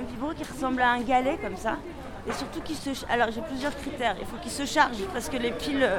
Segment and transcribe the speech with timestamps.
[0.00, 1.76] un vibro qui ressemble à un galet comme ça.
[2.28, 2.90] Et surtout qu'il se...
[3.08, 4.16] Alors j'ai plusieurs critères.
[4.20, 5.98] Il faut qu'il se charge parce que les piles, euh,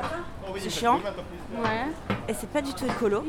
[0.60, 1.00] c'est chiant.
[1.58, 1.88] Ouais.
[2.28, 3.24] Et c'est pas du tout écolo.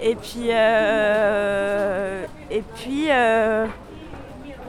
[0.00, 0.48] Et puis...
[0.50, 3.06] euh, Et puis...
[3.10, 3.66] euh,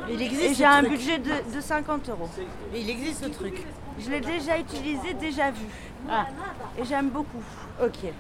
[0.09, 0.91] Il et existe j'ai un truc.
[0.91, 2.29] budget de, de 50 euros.
[2.71, 3.63] Mais il existe ce truc.
[3.99, 5.65] Je l'ai déjà utilisé, déjà vu.
[6.09, 6.27] Ah,
[6.77, 7.41] Et j'aime beaucoup.
[7.81, 8.11] ok.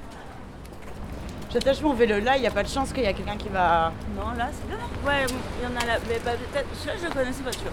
[1.55, 3.47] J'attache mon vélo là, il n'y a pas de chance qu'il y a quelqu'un qui
[3.47, 3.93] va.
[4.13, 4.89] Non, là, c'est devant.
[5.07, 5.99] Ouais, il y en a là.
[6.09, 6.67] Mais bah, peut-être.
[6.85, 7.71] Je le connaissais pas, tu vois.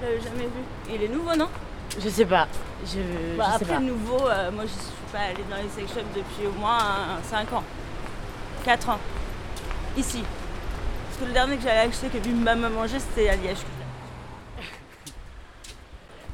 [0.00, 0.92] Je l'avais jamais vu.
[0.92, 1.48] Il est nouveau, non?
[1.96, 2.48] Je sais pas.
[2.84, 3.80] Je, Bah, je sais Après, pas.
[3.80, 6.80] nouveau, euh, moi, je suis pas allée dans les sex shops depuis au moins
[7.30, 7.62] 5 ans.
[8.64, 8.98] 4 ans.
[9.96, 10.24] Ici.
[10.24, 13.58] Parce que le dernier que j'avais acheté, que Bam m'a mangé, c'était à Liège.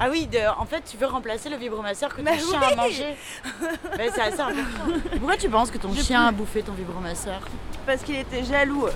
[0.05, 2.77] Ah oui, de- en fait, tu veux remplacer le vibromasseur que ton chien oui a
[2.77, 3.17] mangé.
[3.63, 5.01] Bah, c'est assez important.
[5.13, 7.41] Pourquoi tu penses que ton Je chien peux- a bouffé ton vibromasseur
[7.87, 8.87] Parce qu'il était jaloux.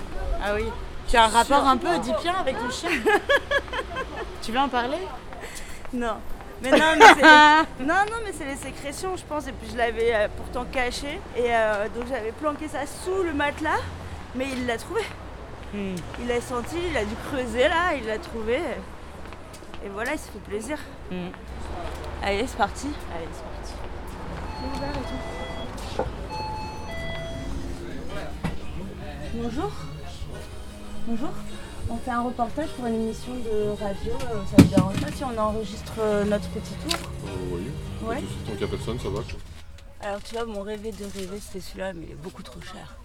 [0.43, 0.65] Ah oui.
[1.07, 2.89] Tu as un rapport un peu oedipien avec ton chien
[4.41, 4.97] Tu veux en parler
[5.93, 6.15] Non.
[6.61, 7.21] Mais non, mais c'est les...
[7.85, 9.47] non, non, mais c'est les sécrétions, je pense.
[9.47, 11.19] Et puis je l'avais euh, pourtant caché.
[11.37, 13.79] Et euh, donc j'avais planqué ça sous le matelas.
[14.35, 15.01] Mais il l'a trouvé.
[15.73, 18.59] Il l'a senti, il a dû creuser là, il l'a trouvé.
[19.87, 20.77] Et voilà, il se fait plaisir.
[21.09, 21.27] Mm.
[22.21, 22.87] Allez, c'est parti.
[23.15, 23.73] Allez, c'est parti.
[24.59, 26.03] C'est ouvert et tout.
[29.35, 29.71] Bonjour.
[31.07, 31.29] Bonjour.
[31.89, 34.11] On fait un reportage pour une émission de radio.
[34.29, 36.99] euh, Ça ne dérange pas si on enregistre euh, notre petit tour?
[37.25, 37.71] Euh, oui.
[38.05, 38.21] Ouais.
[38.45, 39.21] Tant qu'il n'y a personne, ça va.
[39.21, 39.39] quoi.
[40.01, 42.97] Alors tu vois, mon rêvé de rêver, c'était celui-là, mais il est beaucoup trop cher.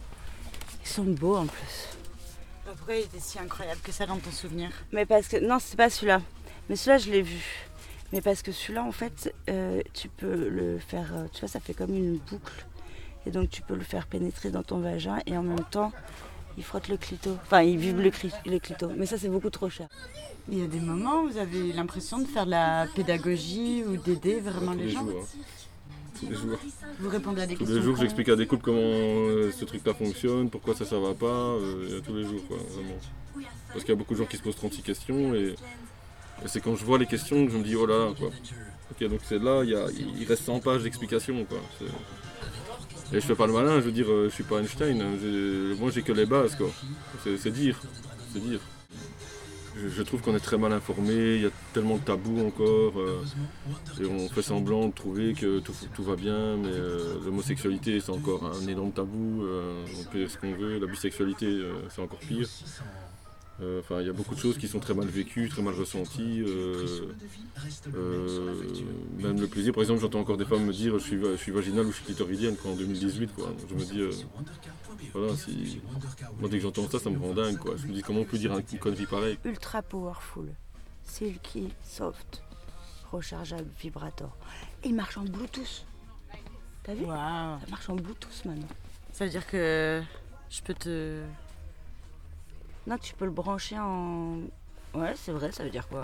[0.85, 1.91] Ils sont beaux en plus.
[2.65, 5.37] Pourquoi il était si incroyable que ça dans ton souvenir Mais parce que.
[5.37, 6.21] Non, c'est pas celui-là.
[6.69, 7.69] Mais celui-là, je l'ai vu.
[8.13, 11.11] Mais parce que celui-là, en fait, euh, tu peux le faire.
[11.15, 12.67] euh, Tu vois, ça fait comme une boucle.
[13.27, 15.93] Et donc, tu peux le faire pénétrer dans ton vagin et en même temps,
[16.59, 17.31] il frotte le clito.
[17.43, 18.91] Enfin, il vibre le, clito.
[18.97, 19.89] Mais ça, c'est beaucoup trop cher.
[20.51, 23.97] Il y a des moments où vous avez l'impression de faire de la pédagogie ou
[23.97, 25.07] d'aider vraiment Tous les les gens.
[25.07, 25.23] jours.
[25.23, 25.39] hein.
[26.19, 26.59] Tous les jours.
[26.99, 27.77] Vous répondez à des Tous questions.
[27.77, 31.15] les jours, j'explique à des couples comment euh, ce truc-là fonctionne, pourquoi ça, ça va
[31.15, 31.27] pas.
[31.27, 32.99] euh, tous les jours, quoi, vraiment.
[33.69, 35.55] Parce qu'il y a beaucoup de gens qui se posent 36 questions et
[36.47, 38.31] c'est quand je vois les questions que je me dis, oh là là, quoi.
[38.91, 41.59] Ok, donc c'est là, il, reste 100 pages d'explications, quoi.
[43.13, 45.01] Et je fais pas le malin, je veux dire, euh, je suis pas Einstein.
[45.01, 46.71] hein, Moi, j'ai que les bases, quoi.
[47.25, 47.79] C'est dire.
[48.33, 48.61] C'est dire.
[49.75, 53.25] Je, trouve qu'on est très mal informé, il y a tellement de tabous encore, euh,
[54.01, 58.45] et on fait semblant de trouver que tout, va bien, mais euh, l'homosexualité c'est encore
[58.45, 61.59] un énorme tabou, on peut dire ce qu'on veut, la bisexualité
[61.89, 62.47] c'est encore pire.
[63.61, 65.75] Euh, Enfin, il y a beaucoup de choses qui sont très mal vécues, très mal
[65.75, 66.43] ressenties.
[66.47, 67.13] euh,
[67.95, 68.63] euh,
[69.19, 71.37] même le plaisir, par exemple, j'entends encore des femmes me dire je suis, va- je
[71.37, 73.35] suis vaginale ou je suis clitoridienne quoi, en 2018.
[73.35, 73.53] Quoi.
[73.69, 74.11] Je me dis, euh,
[75.15, 75.81] voilà, si...
[76.41, 77.59] moi dès que j'entends ça, ça me rend dingue.
[77.59, 77.77] Quoi.
[77.77, 79.39] Je me dis comment on peut dire une connerie pareille?
[79.45, 80.49] Ultra powerful.
[81.05, 82.43] Silky, soft,
[83.13, 84.35] rechargeable, vibrator.
[84.83, 85.85] Et il marche en Bluetooth.
[86.85, 87.05] T'as vu?
[87.05, 87.61] Waouh.
[87.61, 88.67] Ça marche en Bluetooth maintenant.
[89.13, 90.03] Ça veut dire que
[90.51, 91.23] je peux te.
[92.87, 94.39] Non, tu peux le brancher en.
[94.95, 96.03] Ouais, c'est vrai, ça veut dire quoi?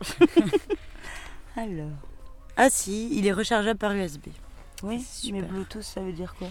[1.56, 1.90] Alors.
[2.56, 4.26] Ah si, il est rechargeable par USB.
[4.82, 5.42] Oui, Super.
[5.42, 6.48] mais Bluetooth, ça veut dire quoi?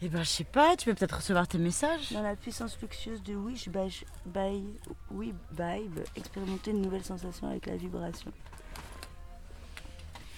[0.00, 2.12] Eh ben je sais pas, tu peux peut-être recevoir tes messages.
[2.12, 4.64] Dans la puissance luxueuse de Wish by, by
[5.10, 8.32] We Vibe, expérimenter une nouvelle sensation avec la vibration.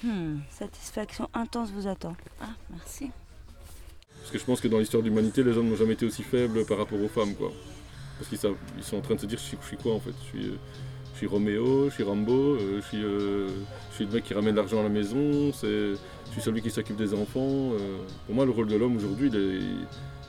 [0.02, 0.38] Hmm.
[0.48, 2.16] Satisfaction intense vous attend.
[2.40, 3.10] Ah, merci.
[4.18, 6.22] Parce que je pense que dans l'histoire de l'humanité, les hommes n'ont jamais été aussi
[6.22, 7.34] faibles par rapport aux femmes.
[7.34, 7.52] Quoi.
[8.20, 10.12] Parce qu'ils ils sont en train de se dire je suis, je quoi en fait?
[10.24, 10.56] Je suis, euh,
[11.14, 13.48] je suis Roméo, je suis Rambo, euh, je, suis, euh,
[13.90, 15.96] je suis le mec qui ramène l'argent à la maison, je
[16.30, 17.72] suis celui qui s'occupe des enfants.
[18.26, 19.30] Pour moi, le rôle de l'homme aujourd'hui,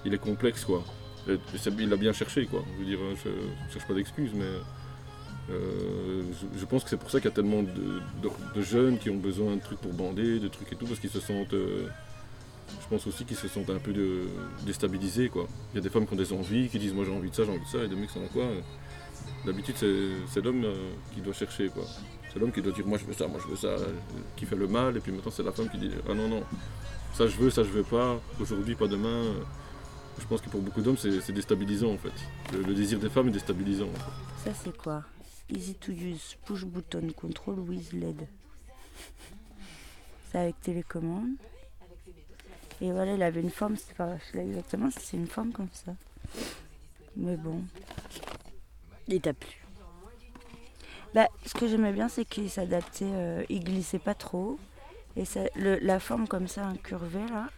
[0.05, 0.63] il est, complexe.
[0.63, 0.85] Quoi.
[1.27, 2.45] Il l'a bien cherché.
[2.45, 2.63] Quoi.
[2.73, 4.45] Je veux dire, je ne cherche pas d'excuses, mais
[5.49, 9.17] je, je pense que c'est pour ça qu'il y a tellement de, jeunes qui ont
[9.17, 11.51] besoin de trucs pour bander, de trucs et tout, parce qu'ils se sentent.
[11.51, 11.87] je
[12.91, 13.93] pense aussi qu'ils se sentent un peu
[14.65, 15.29] déstabilisés.
[15.29, 15.47] Quoi.
[15.73, 17.35] Il y a des femmes qui ont des envies, qui disent moi j'ai envie de
[17.35, 18.59] ça, j'ai envie de ça, et des mecs qui sont quoi euh,
[19.45, 21.69] D'habitude c'est, l'homme euh, qui doit chercher.
[21.69, 21.83] quoi.
[22.31, 23.93] C'est l'homme qui doit dire moi je veux ça, moi je veux ça, euh,
[24.35, 26.43] qui fait le mal, et puis maintenant c'est la femme qui dit ah non non,
[27.13, 29.23] ça je veux, ça je veux pas, aujourd'hui pas demain.
[30.19, 32.13] Je pense que pour beaucoup d'hommes c'est, déstabilisant en fait.
[32.53, 33.89] Le, désir des femmes est déstabilisant.
[34.43, 35.03] Ça c'est quoi?
[35.49, 38.27] Easy to use, push button, control with LED.
[40.31, 41.35] C'est avec télécommande.
[42.81, 45.93] Et voilà, il avait une forme, c'est pas exactement, c'est une forme comme ça.
[47.15, 47.61] Mais bon.
[49.07, 49.61] Il t'a plu.
[51.13, 54.57] Bah, ce que j'aimais bien, c'est qu'il s'adaptait, euh, il glissait pas trop.
[55.15, 55.25] Et
[55.55, 57.49] la forme comme ça, incurvée, là,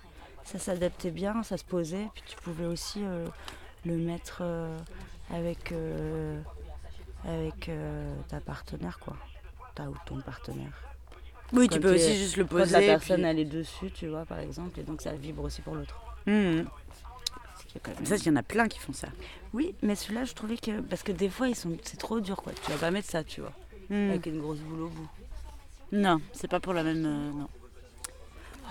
[0.43, 2.09] ça s'adaptait bien, ça se posait.
[2.15, 3.27] Puis tu pouvais aussi euh,
[3.85, 4.77] le mettre euh,
[5.29, 5.73] avec,
[7.23, 7.69] avec
[8.27, 9.15] ta partenaire, quoi.
[9.75, 10.73] Ta ou ton partenaire.
[11.51, 12.71] Oui, Quand tu peux aussi juste le Quand poser.
[12.71, 15.61] la personne puis- elle est dessus, tu vois, par exemple, et donc ça vibre aussi
[15.61, 15.99] pour l'autre.
[16.25, 16.65] Même-
[18.05, 19.07] Ça, il y en a plein qui font ça.
[19.53, 20.79] Oui, mais celui-là, je trouvais que.
[20.81, 21.75] Parce que des fois, ils sont...
[21.83, 22.53] c'est trop dur, quoi.
[22.63, 23.51] Tu vas pas mettre ça, tu vois.
[23.89, 24.09] Mhm.
[24.11, 25.07] Avec une grosse boule au bout.
[25.91, 27.03] Non, c'est pas pour la même.
[27.05, 27.47] euh, non.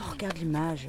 [0.01, 0.89] Oh, regarde l'image.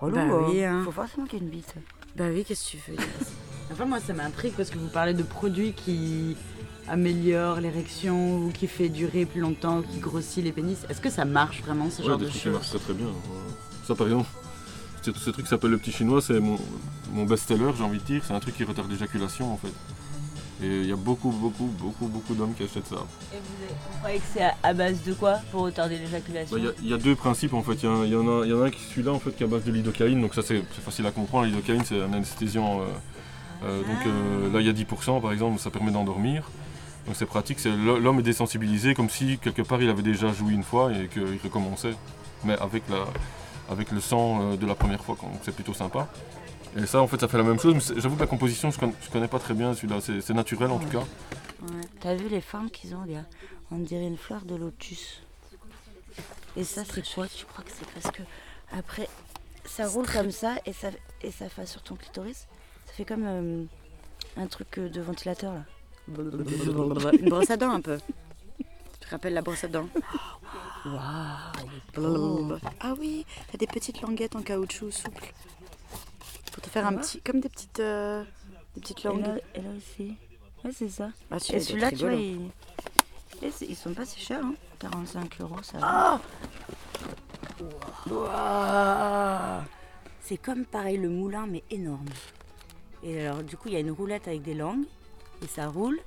[0.00, 0.82] Relou, Bah oui, hein.
[0.84, 1.74] Faut forcément qu'il y ait une bite.
[2.16, 2.96] Bah oui, qu'est-ce que tu fais?
[3.72, 6.36] Enfin, moi, ça m'intrigue parce que vous parlez de produits qui
[6.90, 10.78] améliorent l'érection ou qui fait durer plus longtemps, qui grossit les pénis.
[10.88, 12.52] Est-ce que ça marche vraiment, ce Ouais, genre des de choses?
[12.52, 13.06] marchent très très bien.
[13.86, 14.28] Ça par exemple,
[15.02, 16.58] ce ce truc qui s'appelle le petit chinois, c'est mon,
[17.12, 18.22] mon best-seller, j'ai envie de dire.
[18.26, 19.72] C'est un truc qui retarde l'éjaculation en fait.
[20.62, 22.96] Et il y a beaucoup, beaucoup, beaucoup, beaucoup d'hommes qui achètent ça.
[23.32, 26.54] Et vous, croyez que c'est à, base de quoi pour retarder l'éjaculation?
[26.54, 27.82] Bah, Il y a- il y, a deux principes en fait.
[27.82, 28.02] Il y, y en
[28.42, 29.72] a il y en a un qui celui-là en fait qui est à base de
[29.72, 30.20] lidocaïne.
[30.20, 31.44] Donc ça c'est c'est facile à comprendre.
[31.44, 32.82] La lidocaïne c'est un anesthésiant.
[32.82, 32.84] euh,
[33.64, 36.42] euh, donc euh, là il y a 10% par exemple, ça permet d'endormir.
[37.06, 37.58] Donc c'est pratique.
[37.58, 41.08] c'est L'homme est désensibilisé comme si quelque part il avait déjà joui une fois et
[41.08, 41.94] qu'il recommençait.
[42.44, 43.04] Mais avec, la,
[43.70, 45.16] avec le sang euh, de la première fois.
[45.20, 46.08] Donc c'est plutôt sympa.
[46.76, 47.74] Et ça en fait ça fait la même chose.
[47.74, 50.00] Mais j'avoue que la composition je connais, je connais pas très bien celui-là.
[50.00, 51.04] C'est naturel en tout cas.
[51.62, 51.80] Ouais.
[52.00, 53.24] T'as vu les formes qu'ils ont, là?
[53.70, 55.22] On dirait une fleur de lotus.
[56.56, 57.26] Et ça, c'est quoi?
[57.28, 58.22] Tu crois que c'est parce que
[58.76, 59.08] après,
[59.64, 60.88] ça roule comme ça et ça,
[61.22, 62.46] et ça fait sur ton clitoris
[62.86, 63.64] Ça fait comme euh,
[64.36, 65.64] un truc euh, de ventilateur là.
[66.18, 67.98] Une brosse à dents un peu.
[68.58, 68.64] Tu
[69.00, 69.88] te rappelles la brosse à dents?
[70.86, 75.32] Waouh Ah oui, t'as des petites languettes en caoutchouc souple.
[76.52, 77.20] Pour te faire un petit.
[77.20, 77.80] Comme des petites.
[77.80, 78.24] euh,
[78.74, 79.20] des petites Et langues.
[79.26, 80.14] là, et là aussi.
[80.64, 81.10] Ouais, c'est ça.
[81.30, 83.46] Ah, Et celui-là, il doit celui-là, tu vois, ils...
[83.46, 84.54] et c'est- ils sont pas si chers, hein.
[84.78, 86.20] 45 euros, ça va.
[88.10, 89.64] Ouah.
[90.22, 92.04] C'est comme pareil le moulin, mais énorme.
[93.02, 94.84] Et alors, du coup, il y a une roulette avec des langues,
[95.42, 95.98] et ça roule,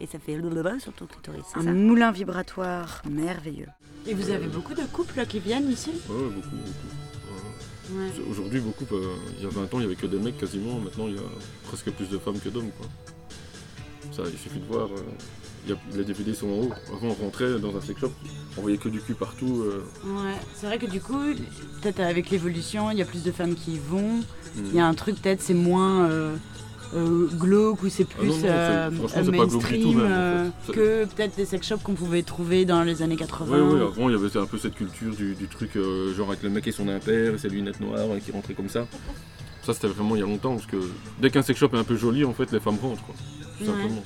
[0.00, 3.68] et ça fait blablabla sur ton clitoris, Un ça moulin vibratoire merveilleux.
[4.06, 5.90] Et vous avez beaucoup de couples qui viennent ici?
[6.08, 7.94] Ouais, beaucoup, beaucoup.
[7.98, 8.04] Ouais.
[8.06, 8.12] Ouais.
[8.30, 8.84] Aujourd'hui, beaucoup.
[8.94, 10.78] euh, il y a 20 ans, il n'y avait que des mecs quasiment.
[10.80, 11.22] Maintenant, il y a
[11.64, 12.70] presque plus de femmes que d'hommes.
[12.78, 12.86] quoi.
[14.12, 14.86] Ça, il suffit de voir.
[14.88, 14.96] euh,
[15.66, 16.72] il y a- les DVD sont en haut.
[16.92, 18.12] Avant, on rentrait dans un sex shop,
[18.56, 19.62] on voyait que du cul partout.
[19.64, 21.18] euh, Ouais, c'est vrai que du coup,
[21.82, 24.18] peut-être avec l'évolution, il y a plus de femmes qui y vont.
[24.18, 24.64] hmm.
[24.66, 26.08] Il y a un truc, peut-être, c'est moins
[26.94, 28.40] euh, glauque ou c'est plus non, non,
[29.08, 30.72] c'est- euh, mainstream même, en euh, fait.
[30.72, 33.46] que peut-être des sex shops qu'on pouvait trouver dans les années 80.
[33.56, 36.28] Ouais, ouais, avant, il y avait un peu cette culture du, du truc, euh, genre
[36.28, 38.86] avec le mec et son impair et ses lunettes noires euh, qui rentraient comme ça.
[39.62, 40.76] Ça, c'était vraiment il y a longtemps, parce que
[41.20, 43.14] dès qu'un sex shop est un peu joli, en fait, les femmes rentrent, quoi.
[43.58, 43.70] Tout Ouais.
[43.70, 44.02] simplement.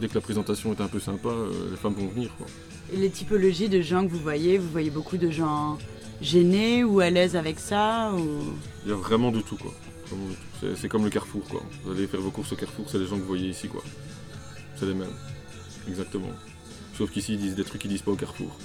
[0.00, 2.46] Dès que la présentation est un peu sympa, euh, les femmes vont venir, quoi.
[2.92, 5.78] Et les typologies de gens que vous voyez, vous voyez beaucoup de gens
[6.20, 8.52] gênés ou à l'aise avec ça ou...
[8.84, 9.72] Il y a vraiment de tout, quoi.
[10.76, 11.62] C'est comme le carrefour, quoi.
[11.84, 13.82] Vous allez faire vos courses au carrefour, c'est les gens que vous voyez ici, quoi.
[14.76, 15.12] C'est les mêmes.
[15.88, 16.30] Exactement.
[16.96, 18.56] Sauf qu'ici, ils disent des trucs qu'ils disent pas au carrefour.